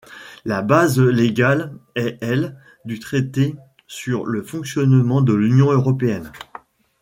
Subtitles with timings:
[0.45, 3.53] La base légale est l' du traité
[3.85, 6.31] sur le fonctionnement de l'Union européenne.